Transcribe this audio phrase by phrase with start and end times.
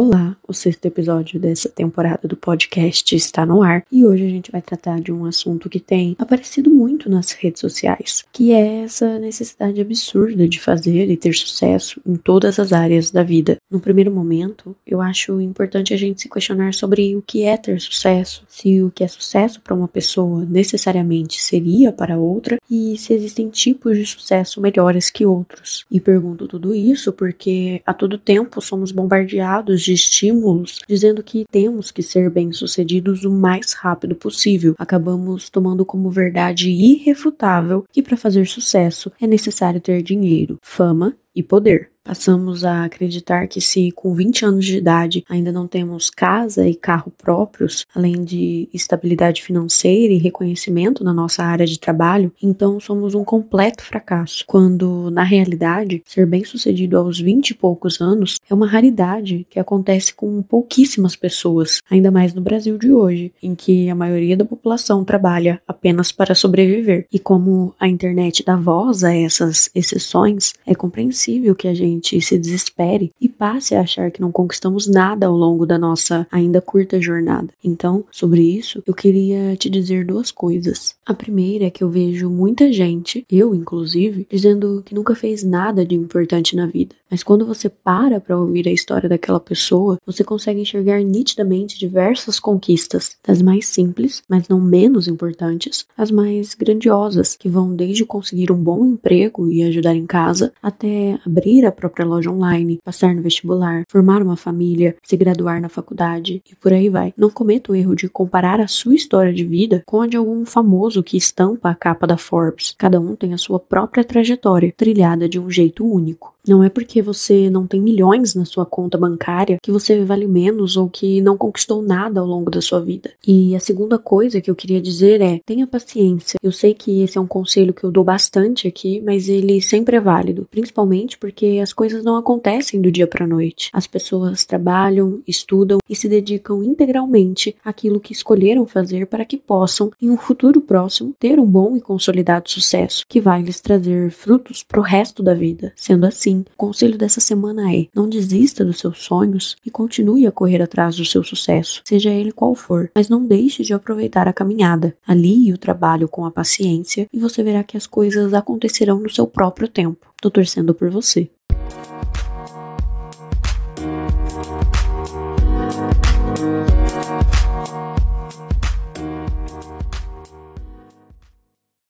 [0.00, 4.50] Olá, o sexto episódio dessa temporada do podcast está no ar e hoje a gente
[4.50, 9.18] vai tratar de um assunto que tem aparecido muito nas redes sociais, que é essa
[9.18, 13.58] necessidade absurda de fazer e ter sucesso em todas as áreas da vida.
[13.70, 17.78] No primeiro momento, eu acho importante a gente se questionar sobre o que é ter
[17.78, 23.12] sucesso, se o que é sucesso para uma pessoa necessariamente seria para outra e se
[23.12, 25.84] existem tipos de sucesso melhores que outros.
[25.90, 31.44] E pergunto tudo isso porque a todo tempo somos bombardeados de estímulos estímulos dizendo que
[31.50, 34.74] temos que ser bem-sucedidos o mais rápido possível.
[34.78, 41.42] Acabamos tomando como verdade irrefutável que para fazer sucesso é necessário ter dinheiro, fama e
[41.42, 41.90] poder.
[42.08, 46.74] Passamos a acreditar que se com 20 anos de idade ainda não temos casa e
[46.74, 53.14] carro próprios, além de estabilidade financeira e reconhecimento na nossa área de trabalho, então somos
[53.14, 54.42] um completo fracasso.
[54.46, 60.14] Quando, na realidade, ser bem-sucedido aos 20 e poucos anos é uma raridade que acontece
[60.14, 65.04] com pouquíssimas pessoas, ainda mais no Brasil de hoje, em que a maioria da população
[65.04, 67.06] trabalha apenas para sobreviver.
[67.12, 72.20] E como a internet dá voz a essas exceções, é compreensível que a gente gente
[72.20, 76.60] se desespere e passe a achar que não conquistamos nada ao longo da nossa ainda
[76.60, 77.48] curta jornada.
[77.62, 80.94] Então, sobre isso, eu queria te dizer duas coisas.
[81.04, 85.84] A primeira é que eu vejo muita gente, eu inclusive, dizendo que nunca fez nada
[85.84, 86.94] de importante na vida.
[87.10, 92.38] Mas quando você para para ouvir a história daquela pessoa, você consegue enxergar nitidamente diversas
[92.38, 98.52] conquistas, das mais simples, mas não menos importantes, as mais grandiosas, que vão desde conseguir
[98.52, 103.22] um bom emprego e ajudar em casa, até abrir a própria loja online, passar no
[103.22, 107.12] vestibular, formar uma família, se graduar na faculdade e por aí vai.
[107.16, 110.44] Não cometa o erro de comparar a sua história de vida com a de algum
[110.44, 112.74] famoso que estampa a capa da Forbes.
[112.76, 116.37] Cada um tem a sua própria trajetória, trilhada de um jeito único.
[116.46, 120.76] Não é porque você não tem milhões na sua conta bancária que você vale menos
[120.76, 123.10] ou que não conquistou nada ao longo da sua vida.
[123.26, 126.38] E a segunda coisa que eu queria dizer é: tenha paciência.
[126.42, 129.96] Eu sei que esse é um conselho que eu dou bastante aqui, mas ele sempre
[129.96, 133.70] é válido, principalmente porque as coisas não acontecem do dia para noite.
[133.72, 139.90] As pessoas trabalham, estudam e se dedicam integralmente àquilo que escolheram fazer para que possam,
[140.00, 144.62] em um futuro próximo, ter um bom e consolidado sucesso que vai lhes trazer frutos
[144.62, 145.72] pro resto da vida.
[145.76, 150.32] Sendo assim, o conselho dessa semana é: não desista dos seus sonhos e continue a
[150.32, 154.32] correr atrás do seu sucesso, seja ele qual for, mas não deixe de aproveitar a
[154.32, 154.96] caminhada.
[155.06, 159.26] Alie o trabalho com a paciência e você verá que as coisas acontecerão no seu
[159.26, 160.06] próprio tempo.
[160.20, 161.30] Tô torcendo por você.